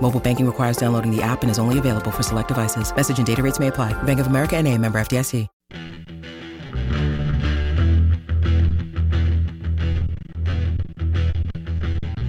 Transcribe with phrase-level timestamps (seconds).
[0.00, 2.94] Mobile banking requires downloading the app and is only available for select devices.
[2.94, 3.92] Message and data rates may apply.
[4.02, 5.46] Bank of America and a member FDIC.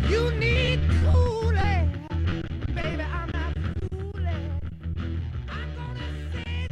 [0.09, 1.89] You need Kool-Aid.
[2.75, 3.55] Baby, I'm not
[3.89, 4.51] Kool-Aid.
[5.49, 6.67] I'm gonna send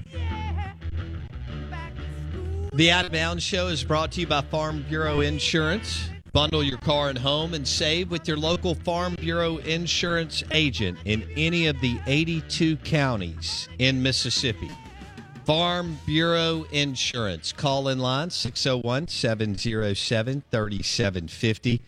[1.48, 2.70] you back to school.
[2.74, 6.10] The Out of Bounds Show is brought to you by Farm Bureau Insurance.
[6.32, 11.28] Bundle your car and home and save with your local Farm Bureau insurance agent in
[11.36, 14.70] any of the 82 counties in Mississippi.
[15.46, 17.52] Farm Bureau Insurance.
[17.52, 21.82] Call in line 601 707 3750.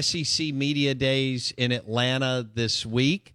[0.00, 3.34] SEC Media Days in Atlanta this week,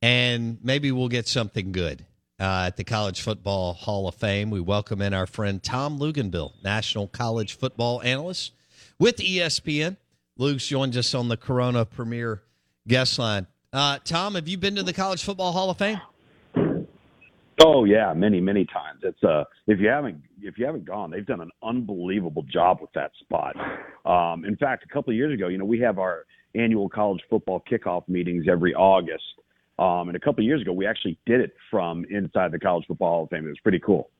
[0.00, 2.06] and maybe we'll get something good
[2.38, 4.50] uh, at the College Football Hall of Fame.
[4.50, 8.52] We welcome in our friend Tom Luginbill, National College Football Analyst
[8.98, 9.96] with ESPN.
[10.36, 12.42] Luke's joined us on the Corona Premier
[12.86, 13.46] guest line.
[13.72, 16.00] Uh, Tom, have you been to the College Football Hall of Fame?
[17.60, 19.00] Oh yeah, many many times.
[19.02, 22.92] It's uh if you haven't if you haven't gone, they've done an unbelievable job with
[22.92, 23.56] that spot.
[24.06, 27.20] Um, in fact, a couple of years ago, you know, we have our annual college
[27.28, 29.24] football kickoff meetings every August.
[29.78, 32.84] Um, and a couple of years ago, we actually did it from inside the College
[32.86, 33.46] Football Hall of Fame.
[33.46, 34.10] It was pretty cool.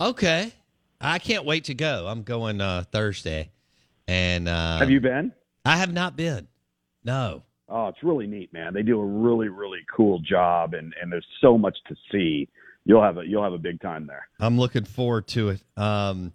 [0.00, 0.52] Okay.
[1.00, 2.06] I can't wait to go.
[2.08, 3.50] I'm going uh, Thursday.
[4.10, 5.30] And uh, have you been?
[5.64, 6.48] I have not been.
[7.04, 7.44] No.
[7.68, 8.74] Oh, it's really neat, man.
[8.74, 12.48] They do a really really cool job, and and there's so much to see.
[12.84, 14.26] You'll have a you'll have a big time there.
[14.40, 15.62] I'm looking forward to it.
[15.76, 16.32] Um,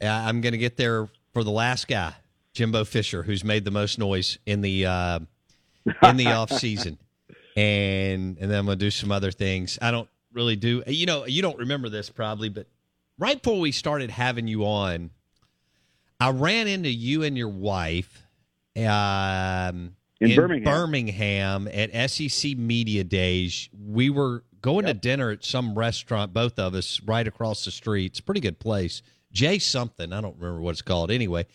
[0.00, 2.12] I'm going to get there for the last guy,
[2.54, 5.20] Jimbo Fisher, who's made the most noise in the uh,
[6.02, 6.98] in the off season,
[7.54, 9.78] and and then I'm going to do some other things.
[9.80, 10.82] I don't really do.
[10.88, 12.66] You know, you don't remember this probably, but
[13.16, 15.10] right before we started having you on,
[16.20, 18.26] I ran into you and your wife.
[18.76, 20.64] Um, In Birmingham.
[20.64, 23.68] Birmingham at SEC Media Days.
[23.72, 28.12] We were going to dinner at some restaurant, both of us, right across the street.
[28.12, 29.02] It's a pretty good place.
[29.32, 30.12] Jay something.
[30.12, 31.46] I don't remember what it's called anyway.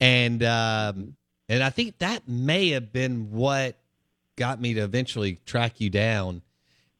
[0.00, 1.16] And um,
[1.48, 3.78] and I think that may have been what
[4.36, 6.42] got me to eventually track you down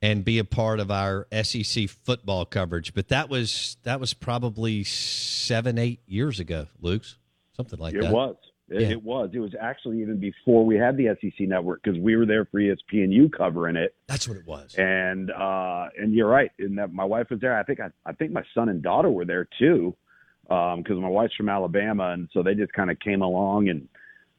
[0.01, 2.95] and be a part of our SEC football coverage.
[2.95, 7.17] But that was that was probably seven, eight years ago, Luke's.
[7.57, 8.13] Something like it that.
[8.13, 8.37] was.
[8.69, 8.89] It, Yeah.
[8.91, 9.31] it was.
[9.33, 12.61] It was actually even before we had the SEC network because we were there for
[12.61, 13.95] ESPNU covering it.
[14.07, 14.75] That's what it was.
[14.77, 16.53] And uh, and you're right.
[16.59, 17.59] And that my wife was there.
[17.59, 19.97] I think I, I think my son and daughter were there too,
[20.43, 23.89] because my wife's from Alabama, and so they just kind of came along and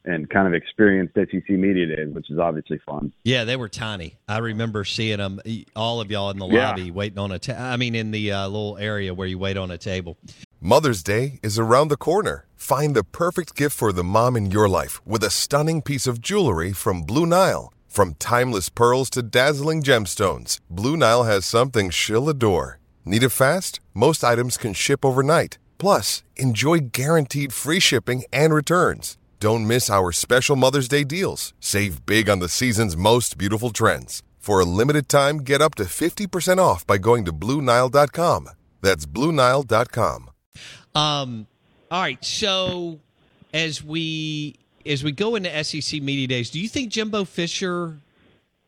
[0.09, 3.14] and kind of experienced SEC media days, which is obviously fun.
[3.24, 4.16] Yeah, they were tiny.
[4.28, 5.40] I remember seeing them,
[5.75, 6.70] all of y'all in the Yeah.
[6.70, 9.58] lobby waiting on a ta- I mean, in the uh, little area where you wait
[9.58, 10.18] on a table.
[10.62, 12.45] Mother's Day is around the corner.
[12.56, 16.19] Find the perfect gift for the mom in your life with a stunning piece of
[16.19, 17.72] jewelry from Blue Nile.
[17.88, 22.80] From timeless pearls to dazzling gemstones, Blue Nile has something she'll adore.
[23.06, 23.80] Need it fast?
[23.94, 25.57] Most items can ship overnight.
[25.78, 29.18] Plus, enjoy guaranteed free shipping and returns.
[29.39, 31.53] Don't miss our special Mother's Day deals.
[31.62, 34.21] Save big on the season's most beautiful trends.
[34.38, 38.50] For a limited time, get up to 50% off by going to BlueNile.com.
[38.81, 40.30] That's BlueNile.com.
[40.94, 41.47] Um,
[41.89, 43.00] all right, so
[43.53, 47.97] as we as we go into SEC media days, do you think Jimbo Fisher?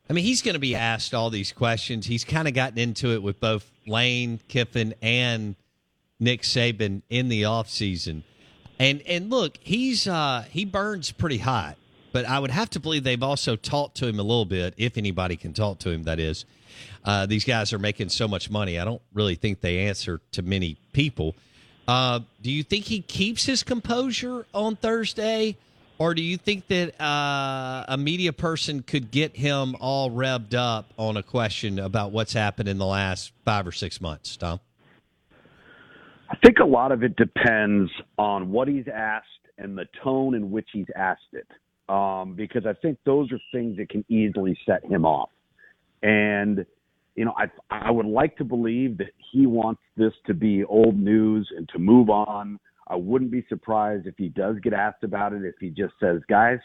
[0.10, 2.06] I mean, he's going to be asked all these questions.
[2.06, 5.56] He's kind of gotten into it with both Lane Kiffin and
[6.20, 8.24] Nick Saban in the offseason.
[8.82, 11.78] And and look, he's uh, he burns pretty hot,
[12.12, 14.98] but I would have to believe they've also talked to him a little bit, if
[14.98, 16.02] anybody can talk to him.
[16.02, 16.46] That is,
[17.06, 18.80] uh, these guys are making so much money.
[18.80, 21.36] I don't really think they answer to many people.
[21.88, 25.58] Uh, do you think he keeps his composure on Thursday,
[26.00, 30.92] or do you think that uh, a media person could get him all revved up
[30.98, 34.60] on a question about what's happened in the last five or six months, Tom?
[36.32, 40.50] I think a lot of it depends on what he's asked and the tone in
[40.50, 41.48] which he's asked it,
[41.94, 45.30] um, because I think those are things that can easily set him off.
[46.04, 46.66] And
[47.16, 50.98] you know, I I would like to believe that he wants this to be old
[50.98, 52.58] news and to move on.
[52.88, 56.22] I wouldn't be surprised if he does get asked about it if he just says,
[56.30, 56.60] "Guys,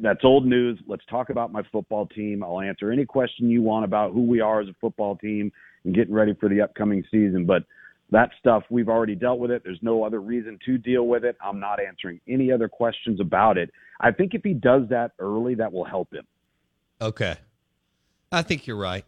[0.00, 0.80] that's old news.
[0.86, 2.42] Let's talk about my football team.
[2.42, 5.52] I'll answer any question you want about who we are as a football team
[5.84, 7.64] and getting ready for the upcoming season." But
[8.12, 9.62] that stuff we've already dealt with it.
[9.64, 11.36] There's no other reason to deal with it.
[11.42, 13.70] I'm not answering any other questions about it.
[14.00, 16.26] I think if he does that early, that will help him.
[17.00, 17.36] Okay.
[18.30, 19.00] I think you're right.